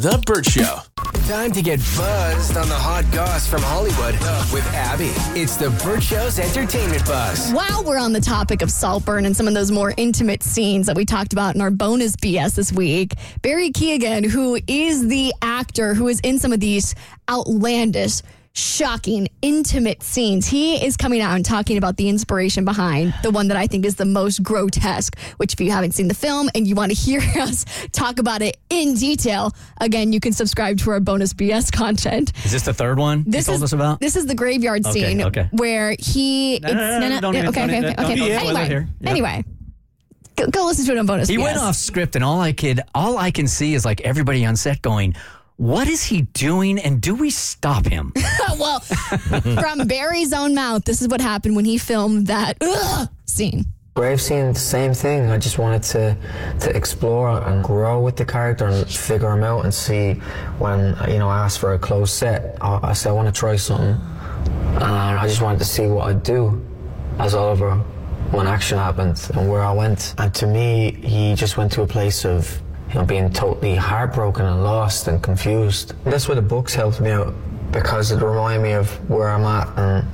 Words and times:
The 0.00 0.22
Bert 0.26 0.44
Show. 0.44 0.80
Time 1.26 1.50
to 1.52 1.62
get 1.62 1.78
buzzed 1.96 2.58
on 2.58 2.68
the 2.68 2.74
hot 2.74 3.10
goss 3.12 3.46
from 3.46 3.62
Hollywood 3.62 4.12
with 4.52 4.66
Abby. 4.74 5.10
It's 5.40 5.56
the 5.56 5.70
Bert 5.82 6.02
Show's 6.02 6.38
entertainment 6.38 7.06
buzz. 7.06 7.50
While 7.52 7.82
we're 7.82 7.96
on 7.98 8.12
the 8.12 8.20
topic 8.20 8.60
of 8.60 8.70
Saltburn 8.70 9.24
and 9.24 9.34
some 9.34 9.48
of 9.48 9.54
those 9.54 9.70
more 9.70 9.94
intimate 9.96 10.42
scenes 10.42 10.86
that 10.86 10.96
we 10.96 11.06
talked 11.06 11.32
about 11.32 11.54
in 11.54 11.62
our 11.62 11.70
bonus 11.70 12.14
BS 12.16 12.56
this 12.56 12.72
week, 12.74 13.14
Barry 13.40 13.70
Keoghan, 13.70 14.26
who 14.26 14.58
is 14.66 15.08
the 15.08 15.32
actor 15.40 15.94
who 15.94 16.08
is 16.08 16.20
in 16.20 16.38
some 16.38 16.52
of 16.52 16.60
these 16.60 16.94
outlandish, 17.30 18.20
shocking, 18.56 19.28
intimate 19.42 20.02
scenes, 20.02 20.46
he 20.46 20.82
is 20.84 20.96
coming 20.96 21.20
out 21.20 21.36
and 21.36 21.44
talking 21.44 21.76
about 21.76 21.96
the 21.98 22.08
inspiration 22.08 22.64
behind 22.64 23.12
the 23.22 23.30
one 23.30 23.48
that 23.48 23.56
I 23.56 23.66
think 23.66 23.84
is 23.84 23.96
the 23.96 24.04
most 24.06 24.42
grotesque. 24.42 25.16
Which, 25.36 25.52
if 25.52 25.60
you 25.60 25.70
haven't 25.70 25.92
seen 25.92 26.08
the 26.08 26.14
film 26.14 26.48
and 26.54 26.66
you 26.66 26.74
want 26.74 26.90
to 26.90 26.96
hear 27.00 27.20
us 27.40 27.64
talk 27.92 28.18
about 28.18 28.40
it 28.42 28.56
in 28.70 28.94
detail, 28.94 29.52
again, 29.80 30.12
you 30.12 30.20
can 30.20 30.32
subscribe 30.32 30.78
to 30.78 30.90
our 30.90 31.00
bonus 31.00 31.34
BS 31.34 31.70
content. 31.70 32.32
Is 32.44 32.52
this 32.52 32.62
the 32.62 32.74
third 32.74 32.98
one 32.98 33.24
This 33.26 33.48
is 33.48 33.62
us 33.62 33.72
about? 33.72 34.00
this 34.00 34.16
is 34.16 34.26
the 34.26 34.34
graveyard 34.34 34.86
Okay, 34.86 35.00
scene 35.00 35.22
okay. 35.22 35.48
where 35.52 35.94
he. 35.98 36.58
No, 36.60 36.72
no, 36.72 37.18
no, 37.20 37.28
okay, 37.28 37.46
okay, 37.48 37.78
okay, 37.78 37.94
okay. 37.98 38.36
Anyway. 38.36 38.86
Yep. 39.00 39.10
anyway, 39.10 39.44
go, 40.36 40.46
go 40.48 40.64
listen 40.66 40.86
to 40.86 40.92
it 40.92 40.98
on 40.98 41.06
bonus. 41.06 41.28
He 41.28 41.36
BS. 41.36 41.42
went 41.42 41.58
off 41.58 41.74
script, 41.76 42.16
and 42.16 42.24
all 42.24 42.40
I 42.40 42.52
could, 42.52 42.80
all 42.94 43.18
I 43.18 43.30
can 43.30 43.46
see 43.48 43.74
is 43.74 43.84
like 43.84 44.00
everybody 44.00 44.44
on 44.46 44.56
set 44.56 44.80
going, 44.80 45.14
"What 45.56 45.88
is 45.88 46.04
he 46.04 46.22
doing?" 46.22 46.78
And 46.78 47.00
do 47.00 47.14
we 47.14 47.30
stop 47.30 47.86
him? 47.86 48.12
well, 48.58 48.80
from 48.80 49.86
Barry's 49.86 50.32
own 50.32 50.54
mouth, 50.54 50.84
this 50.84 51.02
is 51.02 51.08
what 51.08 51.20
happened 51.20 51.56
when 51.56 51.64
he 51.64 51.78
filmed 51.78 52.26
that 52.28 52.56
ugh, 52.60 53.08
scene. 53.24 53.66
Grave 53.94 54.20
scene, 54.20 54.52
the 54.52 54.58
same 54.58 54.92
thing. 54.92 55.30
I 55.30 55.38
just 55.38 55.58
wanted 55.58 55.82
to 55.84 56.16
to 56.60 56.76
explore 56.76 57.30
and 57.30 57.64
grow 57.64 58.02
with 58.02 58.16
the 58.16 58.26
character 58.26 58.66
and 58.66 58.86
figure 58.86 59.30
him 59.30 59.42
out 59.42 59.64
and 59.64 59.72
see 59.72 60.14
when 60.58 60.94
you 61.08 61.18
know 61.18 61.28
I 61.28 61.44
asked 61.44 61.60
for 61.60 61.72
a 61.72 61.78
close 61.78 62.12
set. 62.12 62.58
I, 62.60 62.90
I 62.90 62.92
said 62.92 63.10
I 63.10 63.12
want 63.12 63.34
to 63.34 63.38
try 63.38 63.56
something, 63.56 63.98
and 64.74 64.84
I 64.84 65.26
just 65.26 65.40
wanted 65.40 65.60
to 65.60 65.64
see 65.64 65.86
what 65.86 66.08
I'd 66.08 66.22
do 66.22 66.62
as 67.18 67.34
Oliver 67.34 67.82
when 68.32 68.46
action 68.46 68.76
happened 68.76 69.30
and 69.34 69.48
where 69.50 69.62
I 69.62 69.72
went. 69.72 70.14
And 70.18 70.34
to 70.34 70.46
me, 70.46 70.92
he 71.02 71.34
just 71.34 71.56
went 71.56 71.72
to 71.72 71.82
a 71.82 71.86
place 71.86 72.24
of 72.26 72.60
you 72.88 72.94
know 72.94 73.04
being 73.04 73.32
totally 73.32 73.74
heartbroken 73.74 74.44
and 74.44 74.62
lost 74.64 75.08
and 75.08 75.22
confused. 75.22 75.94
That's 76.04 76.28
where 76.28 76.34
the 76.36 76.42
books 76.42 76.74
helped 76.74 77.00
me 77.00 77.10
out 77.10 77.34
because 77.72 78.12
it 78.12 78.22
reminded 78.22 78.62
me 78.62 78.72
of 78.72 78.90
where 79.10 79.28
I'm 79.28 79.44
at 79.44 79.68
and 79.78 80.08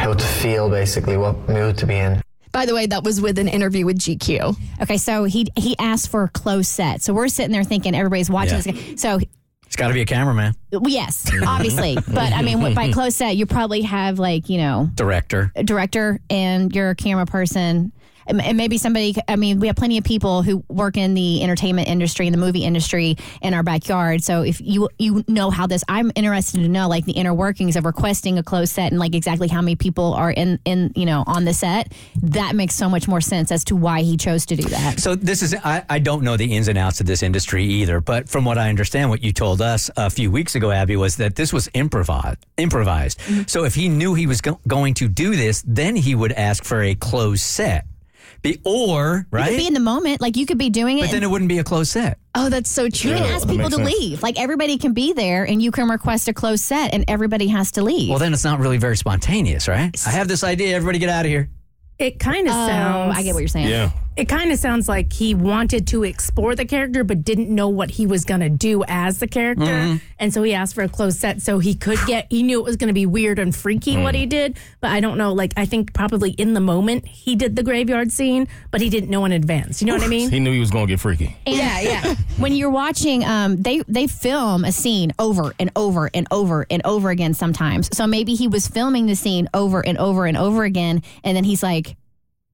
how 0.00 0.12
to 0.14 0.24
feel 0.24 0.68
basically, 0.68 1.16
what 1.16 1.48
mood 1.48 1.78
to 1.78 1.86
be 1.86 1.96
in. 1.96 2.20
By 2.52 2.66
the 2.66 2.74
way, 2.74 2.86
that 2.86 3.02
was 3.02 3.20
with 3.20 3.38
an 3.38 3.48
interview 3.48 3.84
with 3.84 3.98
GQ. 3.98 4.56
Okay, 4.82 4.96
so 4.96 5.24
he 5.24 5.46
he 5.56 5.76
asked 5.78 6.08
for 6.08 6.24
a 6.24 6.28
close 6.28 6.68
set. 6.68 7.02
So 7.02 7.12
we're 7.12 7.28
sitting 7.28 7.52
there 7.52 7.64
thinking 7.64 7.94
everybody's 7.94 8.30
watching 8.30 8.62
Yeah. 8.64 8.72
this. 8.72 9.00
So 9.02 9.18
It's 9.66 9.76
got 9.76 9.88
to 9.88 9.94
be 9.94 10.02
a 10.02 10.06
cameraman, 10.06 10.54
well, 10.70 10.82
yes, 10.88 11.28
obviously, 11.44 11.96
but 12.08 12.32
I 12.32 12.42
mean, 12.42 12.74
by 12.74 12.92
close 12.92 13.16
set, 13.16 13.34
you 13.36 13.44
probably 13.46 13.82
have 13.82 14.18
like 14.20 14.48
you 14.48 14.58
know 14.58 14.88
director. 14.94 15.50
director 15.64 16.20
and 16.30 16.72
you're 16.74 16.94
camera 16.94 17.26
person. 17.26 17.92
And 18.26 18.56
maybe 18.56 18.78
somebody, 18.78 19.14
I 19.28 19.36
mean, 19.36 19.60
we 19.60 19.66
have 19.66 19.76
plenty 19.76 19.98
of 19.98 20.04
people 20.04 20.42
who 20.42 20.64
work 20.68 20.96
in 20.96 21.14
the 21.14 21.42
entertainment 21.42 21.88
industry 21.88 22.26
and 22.26 22.34
the 22.34 22.38
movie 22.38 22.64
industry 22.64 23.16
in 23.42 23.54
our 23.54 23.62
backyard. 23.62 24.22
So 24.22 24.42
if 24.42 24.60
you 24.60 24.88
you 24.98 25.24
know 25.28 25.50
how 25.50 25.66
this, 25.66 25.84
I'm 25.88 26.10
interested 26.14 26.60
to 26.60 26.68
know 26.68 26.88
like 26.88 27.04
the 27.04 27.12
inner 27.12 27.34
workings 27.34 27.76
of 27.76 27.84
requesting 27.84 28.38
a 28.38 28.42
closed 28.42 28.72
set 28.72 28.92
and 28.92 28.98
like 28.98 29.14
exactly 29.14 29.48
how 29.48 29.60
many 29.60 29.76
people 29.76 30.14
are 30.14 30.30
in 30.30 30.58
in 30.64 30.92
you 30.94 31.06
know 31.06 31.24
on 31.26 31.44
the 31.44 31.54
set. 31.54 31.92
That 32.22 32.54
makes 32.54 32.74
so 32.74 32.88
much 32.88 33.08
more 33.08 33.20
sense 33.20 33.52
as 33.52 33.64
to 33.64 33.76
why 33.76 34.02
he 34.02 34.16
chose 34.16 34.46
to 34.46 34.56
do 34.56 34.64
that. 34.64 35.00
So 35.00 35.14
this 35.14 35.42
is 35.42 35.54
I, 35.64 35.84
I 35.88 35.98
don't 35.98 36.22
know 36.22 36.36
the 36.36 36.54
ins 36.54 36.68
and 36.68 36.78
outs 36.78 37.00
of 37.00 37.06
this 37.06 37.22
industry 37.22 37.64
either, 37.64 38.00
but 38.00 38.28
from 38.28 38.44
what 38.44 38.58
I 38.58 38.68
understand, 38.68 39.10
what 39.10 39.22
you 39.22 39.32
told 39.32 39.60
us 39.60 39.90
a 39.96 40.10
few 40.10 40.30
weeks 40.30 40.54
ago, 40.54 40.70
Abby, 40.70 40.96
was 40.96 41.16
that 41.16 41.36
this 41.36 41.52
was 41.52 41.68
improvised. 41.74 42.38
Improvised. 42.56 43.18
Mm-hmm. 43.20 43.42
So 43.46 43.64
if 43.64 43.74
he 43.74 43.88
knew 43.88 44.14
he 44.14 44.26
was 44.26 44.40
go- 44.40 44.60
going 44.66 44.94
to 44.94 45.08
do 45.08 45.36
this, 45.36 45.62
then 45.66 45.96
he 45.96 46.14
would 46.14 46.32
ask 46.32 46.64
for 46.64 46.82
a 46.82 46.94
closed 46.94 47.42
set, 47.42 47.86
be, 48.44 48.60
or 48.64 49.26
right. 49.32 49.50
You 49.50 49.56
could 49.56 49.62
be 49.62 49.66
in 49.66 49.74
the 49.74 49.80
moment, 49.80 50.20
like 50.20 50.36
you 50.36 50.46
could 50.46 50.58
be 50.58 50.70
doing 50.70 50.98
it. 50.98 51.02
But 51.02 51.10
then 51.10 51.24
it 51.24 51.30
wouldn't 51.30 51.48
be 51.48 51.58
a 51.58 51.64
close 51.64 51.90
set. 51.90 52.18
Oh, 52.36 52.48
that's 52.48 52.70
so 52.70 52.88
true. 52.88 53.10
you 53.10 53.16
can 53.16 53.24
ask 53.26 53.48
people 53.48 53.70
to 53.70 53.76
sense. 53.76 53.90
leave. 53.90 54.22
Like 54.22 54.38
everybody 54.38 54.78
can 54.78 54.92
be 54.92 55.12
there, 55.12 55.44
and 55.44 55.60
you 55.60 55.72
can 55.72 55.88
request 55.88 56.28
a 56.28 56.32
close 56.32 56.62
set, 56.62 56.94
and 56.94 57.04
everybody 57.08 57.48
has 57.48 57.72
to 57.72 57.82
leave. 57.82 58.10
Well, 58.10 58.20
then 58.20 58.32
it's 58.32 58.44
not 58.44 58.60
really 58.60 58.78
very 58.78 58.96
spontaneous, 58.96 59.66
right? 59.66 59.90
I 60.06 60.10
have 60.10 60.28
this 60.28 60.44
idea. 60.44 60.76
Everybody 60.76 61.00
get 61.00 61.08
out 61.08 61.24
of 61.24 61.30
here. 61.30 61.50
It 61.98 62.20
kind 62.20 62.46
of 62.46 62.54
oh, 62.54 62.66
sounds. 62.66 63.18
I 63.18 63.22
get 63.22 63.34
what 63.34 63.40
you're 63.40 63.48
saying. 63.48 63.68
Yeah. 63.68 63.90
It 64.16 64.28
kind 64.28 64.52
of 64.52 64.58
sounds 64.58 64.88
like 64.88 65.12
he 65.12 65.34
wanted 65.34 65.86
to 65.88 66.04
explore 66.04 66.54
the 66.54 66.64
character, 66.64 67.02
but 67.02 67.24
didn't 67.24 67.52
know 67.52 67.68
what 67.68 67.90
he 67.90 68.06
was 68.06 68.24
going 68.24 68.40
to 68.40 68.48
do 68.48 68.84
as 68.86 69.18
the 69.18 69.26
character, 69.26 69.64
Mm-hmm. 69.64 69.96
and 70.20 70.32
so 70.32 70.42
he 70.42 70.54
asked 70.54 70.74
for 70.74 70.82
a 70.84 70.88
closed 70.88 71.18
set 71.18 71.42
so 71.42 71.58
he 71.58 71.74
could 71.74 71.98
get. 72.06 72.26
He 72.30 72.42
knew 72.42 72.60
it 72.60 72.64
was 72.64 72.76
going 72.76 72.88
to 72.88 72.94
be 72.94 73.06
weird 73.06 73.38
and 73.38 73.54
freaky 73.54 73.96
what 73.96 74.14
Mm. 74.14 74.18
he 74.18 74.26
did, 74.26 74.56
but 74.80 74.90
I 74.92 75.00
don't 75.00 75.18
know. 75.18 75.32
Like 75.32 75.52
I 75.56 75.66
think 75.66 75.92
probably 75.94 76.30
in 76.30 76.54
the 76.54 76.60
moment 76.60 77.06
he 77.06 77.34
did 77.34 77.56
the 77.56 77.62
graveyard 77.64 78.12
scene, 78.12 78.46
but 78.70 78.80
he 78.80 78.88
didn't 78.90 79.10
know 79.10 79.24
in 79.24 79.32
advance. 79.32 79.80
You 79.82 79.88
know 79.88 79.94
what 79.94 80.02
I 80.04 80.08
mean? 80.08 80.30
He 80.30 80.38
knew 80.40 80.52
he 80.52 80.60
was 80.60 80.70
going 80.70 80.86
to 80.86 80.92
get 80.92 81.00
freaky. 81.00 81.36
yeah, 81.46 81.80
yeah. 81.80 82.14
when 82.38 82.54
you're 82.54 82.70
watching, 82.70 83.24
um, 83.24 83.56
they 83.62 83.82
they 83.88 84.06
film 84.06 84.64
a 84.64 84.70
scene 84.72 85.12
over 85.18 85.54
and 85.58 85.70
over 85.74 86.08
and 86.14 86.28
over 86.30 86.66
and 86.70 86.82
over 86.84 87.10
again 87.10 87.34
sometimes. 87.34 87.90
So 87.96 88.06
maybe 88.06 88.34
he 88.34 88.46
was 88.48 88.68
filming 88.68 89.06
the 89.06 89.16
scene 89.16 89.48
over 89.54 89.84
and 89.84 89.98
over 89.98 90.26
and 90.26 90.36
over 90.36 90.62
again, 90.64 91.02
and 91.24 91.36
then 91.36 91.42
he's 91.44 91.62
like, 91.62 91.96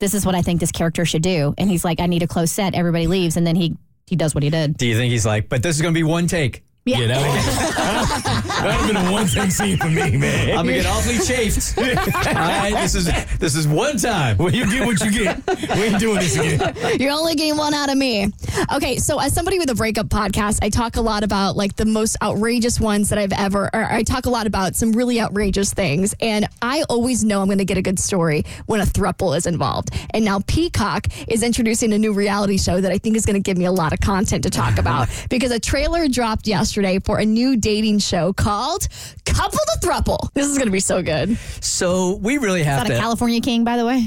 "This 0.00 0.14
is 0.14 0.26
what 0.26 0.34
I 0.34 0.42
think 0.42 0.60
this 0.60 0.72
character 0.72 1.04
should 1.04 1.22
do," 1.22 1.54
and 1.58 1.70
he's 1.70 1.84
like, 1.84 2.00
"I 2.00 2.06
need 2.06 2.22
a 2.22 2.26
close 2.26 2.52
set." 2.52 2.74
Everybody 2.74 3.06
leaves, 3.06 3.36
and 3.36 3.46
then 3.46 3.56
he 3.56 3.76
he 4.06 4.16
does 4.16 4.34
what 4.34 4.44
he 4.44 4.50
did. 4.50 4.76
Do 4.76 4.86
you 4.86 4.96
think 4.96 5.10
he's 5.10 5.26
like, 5.26 5.48
but 5.48 5.62
this 5.62 5.74
is 5.76 5.82
going 5.82 5.92
to 5.92 5.98
be 5.98 6.04
one 6.04 6.26
take? 6.28 6.62
Yeah. 6.84 6.98
Yeah, 6.98 7.08
that 7.18 8.62
would 8.62 8.72
have 8.72 8.86
been 8.86 8.96
a 8.96 9.10
one 9.12 9.26
take 9.26 9.50
scene 9.50 9.76
for 9.76 9.88
me, 9.88 10.16
man. 10.16 10.50
I'm 10.50 10.66
gonna 10.66 10.76
get 10.76 10.86
awfully 10.86 11.18
chafed. 11.18 11.76
All 11.78 11.84
right, 11.84 12.72
this 12.74 12.94
is 12.94 13.06
this 13.38 13.56
is 13.56 13.66
one 13.66 13.96
time. 13.96 14.36
well, 14.36 14.54
you 14.54 14.70
get 14.70 14.86
what 14.86 15.00
you 15.00 15.10
get. 15.10 15.42
We 15.48 15.82
ain't 15.82 15.98
doing 15.98 16.20
this 16.20 16.36
again. 16.38 17.00
You're 17.00 17.10
only 17.10 17.34
getting 17.34 17.56
one 17.56 17.74
out 17.74 17.90
of 17.90 17.98
me. 17.98 18.28
Okay, 18.72 18.96
so 18.98 19.18
as 19.18 19.34
somebody 19.34 19.58
with 19.58 19.70
a 19.70 19.74
breakup 19.74 20.08
podcast, 20.08 20.60
I 20.62 20.70
talk 20.70 20.96
a 20.96 21.00
lot 21.00 21.22
about 21.22 21.56
like 21.56 21.76
the 21.76 21.84
most 21.84 22.16
outrageous 22.22 22.80
ones 22.80 23.10
that 23.10 23.18
I've 23.18 23.32
ever, 23.32 23.70
or 23.74 23.84
I 23.84 24.02
talk 24.02 24.26
a 24.26 24.30
lot 24.30 24.46
about 24.46 24.74
some 24.74 24.92
really 24.92 25.20
outrageous 25.20 25.74
things. 25.74 26.14
And 26.20 26.48
I 26.62 26.84
always 26.88 27.24
know 27.24 27.40
I'm 27.40 27.48
going 27.48 27.58
to 27.58 27.64
get 27.64 27.76
a 27.76 27.82
good 27.82 27.98
story 27.98 28.44
when 28.66 28.80
a 28.80 28.84
thruple 28.84 29.36
is 29.36 29.46
involved. 29.46 29.90
And 30.10 30.24
now 30.24 30.40
Peacock 30.46 31.06
is 31.28 31.42
introducing 31.42 31.92
a 31.92 31.98
new 31.98 32.12
reality 32.12 32.58
show 32.58 32.80
that 32.80 32.90
I 32.90 32.98
think 32.98 33.16
is 33.16 33.26
going 33.26 33.34
to 33.34 33.42
give 33.42 33.58
me 33.58 33.66
a 33.66 33.72
lot 33.72 33.92
of 33.92 34.00
content 34.00 34.44
to 34.44 34.50
talk 34.50 34.78
about 34.78 35.08
because 35.30 35.50
a 35.50 35.60
trailer 35.60 36.08
dropped 36.08 36.46
yesterday 36.46 36.98
for 36.98 37.18
a 37.18 37.24
new 37.24 37.56
dating 37.56 37.98
show 37.98 38.32
called 38.32 38.88
Couple 39.24 39.58
to 39.58 39.86
Thruple. 39.86 40.32
This 40.32 40.46
is 40.46 40.56
going 40.56 40.68
to 40.68 40.72
be 40.72 40.80
so 40.80 41.02
good. 41.02 41.36
So 41.60 42.16
we 42.16 42.38
really 42.38 42.62
have 42.62 42.78
Not 42.78 42.90
a 42.90 42.94
to 42.94 43.00
California 43.00 43.40
king, 43.40 43.64
by 43.64 43.76
the 43.76 43.84
way. 43.84 44.06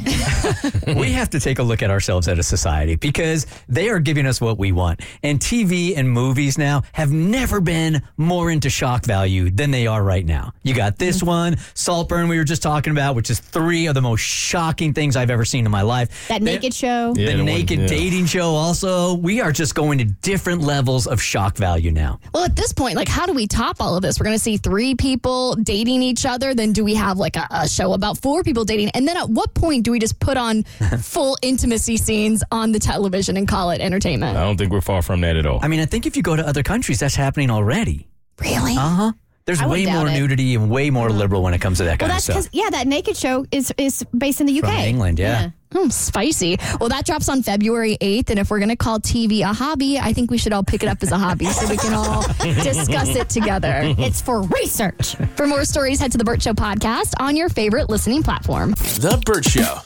we 0.99 1.11
have 1.11 1.29
to 1.31 1.39
take 1.39 1.59
a 1.59 1.63
look 1.63 1.81
at 1.83 1.91
ourselves 1.91 2.27
as 2.27 2.39
a 2.39 2.43
society 2.43 2.95
because 2.95 3.45
they 3.67 3.89
are 3.89 3.99
giving 3.99 4.25
us 4.25 4.38
what 4.41 4.57
we 4.57 4.71
want. 4.71 5.01
And 5.23 5.39
TV 5.39 5.97
and 5.97 6.09
movies 6.09 6.57
now 6.57 6.83
have 6.93 7.11
never 7.11 7.61
been 7.61 8.01
more 8.17 8.51
into 8.51 8.69
shock 8.69 9.05
value 9.05 9.49
than 9.49 9.71
they 9.71 9.87
are 9.87 10.03
right 10.03 10.25
now. 10.25 10.53
You 10.63 10.73
got 10.73 10.97
this 10.97 11.17
mm-hmm. 11.17 11.27
one, 11.27 11.57
Saltburn, 11.73 12.27
we 12.27 12.37
were 12.37 12.43
just 12.43 12.61
talking 12.61 12.91
about, 12.91 13.15
which 13.15 13.29
is 13.29 13.39
three 13.39 13.87
of 13.87 13.95
the 13.95 14.01
most 14.01 14.21
shocking 14.21 14.93
things 14.93 15.15
I've 15.15 15.29
ever 15.29 15.45
seen 15.45 15.65
in 15.65 15.71
my 15.71 15.81
life. 15.81 16.27
That 16.27 16.41
They- 16.41 16.55
naked 16.55 16.73
show. 16.73 17.13
Yeah, 17.15 17.25
the 17.25 17.31
the 17.31 17.37
one- 17.37 17.45
naked 17.45 17.79
yeah. 17.79 17.87
dating 17.87 18.25
show, 18.25 18.55
also. 18.55 19.15
We 19.15 19.41
are 19.41 19.51
just 19.51 19.75
going 19.75 19.97
to 19.99 20.05
different 20.05 20.61
levels 20.61 21.07
of 21.07 21.21
shock 21.21 21.57
value 21.57 21.91
now. 21.91 22.19
Well, 22.33 22.43
at 22.43 22.55
this 22.55 22.73
point, 22.73 22.95
like, 22.95 23.07
how 23.07 23.25
do 23.25 23.33
we 23.33 23.47
top 23.47 23.81
all 23.81 23.95
of 23.95 24.01
this? 24.01 24.19
We're 24.19 24.25
going 24.25 24.35
to 24.35 24.43
see 24.43 24.57
three 24.57 24.95
people 24.95 25.55
dating 25.55 26.01
each 26.01 26.25
other. 26.25 26.53
Then 26.53 26.73
do 26.73 26.83
we 26.83 26.95
have 26.95 27.17
like 27.17 27.35
a, 27.35 27.47
a 27.51 27.67
show 27.67 27.93
about 27.93 28.17
four 28.17 28.43
people 28.43 28.65
dating? 28.65 28.89
And 28.93 29.07
then 29.07 29.17
at 29.17 29.29
what 29.29 29.53
point 29.53 29.85
do 29.85 29.91
we 29.91 29.99
just 29.99 30.19
put 30.19 30.37
on 30.37 30.63
full 31.01 31.37
intimacy 31.41 31.97
scenes 31.97 32.43
on 32.51 32.71
the 32.71 32.79
television 32.79 33.37
and 33.37 33.47
call 33.47 33.71
it 33.71 33.81
entertainment? 33.81 34.28
I 34.37 34.41
don't 34.43 34.57
think 34.57 34.71
we're 34.71 34.81
far 34.81 35.01
from 35.01 35.21
that 35.21 35.35
at 35.35 35.45
all. 35.45 35.59
I 35.61 35.67
mean, 35.67 35.79
I 35.79 35.85
think 35.85 36.05
if 36.05 36.15
you 36.17 36.23
go 36.23 36.35
to 36.35 36.45
other 36.47 36.63
countries, 36.63 36.99
that's 36.99 37.15
happening 37.15 37.49
already. 37.49 38.07
Really? 38.39 38.73
Uh 38.73 38.79
huh. 38.89 39.11
There's 39.45 39.61
I 39.61 39.65
would 39.65 39.73
way 39.73 39.85
doubt 39.85 39.95
more 39.97 40.07
it. 40.09 40.13
nudity 40.19 40.53
and 40.53 40.69
way 40.69 40.91
more 40.91 41.09
liberal 41.09 41.41
when 41.41 41.55
it 41.55 41.59
comes 41.59 41.79
to 41.79 41.85
that 41.85 41.99
Well, 41.99 42.09
kind 42.09 42.11
of 42.11 42.15
that's 42.17 42.23
stuff. 42.25 42.35
because 42.35 42.49
yeah, 42.53 42.69
that 42.69 42.85
naked 42.87 43.17
show 43.17 43.45
is 43.51 43.73
is 43.79 44.05
based 44.15 44.41
in 44.41 44.45
the 44.47 44.53
UK. 44.61 44.65
From 44.69 44.75
England, 44.75 45.17
yeah. 45.17 45.49
Hmm, 45.73 45.89
spicy. 45.89 46.57
Well, 46.79 46.89
that 46.89 47.05
drops 47.05 47.29
on 47.29 47.41
February 47.43 47.97
8th. 47.99 48.29
And 48.29 48.39
if 48.39 48.49
we're 48.51 48.59
going 48.59 48.69
to 48.69 48.75
call 48.75 48.99
TV 48.99 49.41
a 49.41 49.53
hobby, 49.53 49.97
I 49.99 50.13
think 50.13 50.29
we 50.31 50.37
should 50.37 50.53
all 50.53 50.63
pick 50.63 50.81
it 50.83 50.89
up 50.89 50.99
as 51.01 51.11
a 51.11 51.17
hobby 51.17 51.45
so 51.45 51.67
we 51.67 51.77
can 51.77 51.93
all 51.93 52.21
discuss 52.63 53.15
it 53.15 53.29
together. 53.29 53.81
It's 53.97 54.21
for 54.21 54.41
research. 54.43 55.15
For 55.35 55.45
more 55.47 55.65
stories, 55.65 55.99
head 55.99 56.11
to 56.13 56.17
the 56.19 56.23
Bert 56.23 56.41
Show 56.41 56.53
podcast 56.53 57.13
on 57.19 57.35
your 57.35 57.49
favorite 57.49 57.89
listening 57.89 58.23
platform. 58.23 58.71
The 58.71 59.21
Bert 59.25 59.45
Show. 59.45 59.79